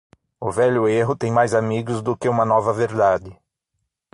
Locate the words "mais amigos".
1.31-2.01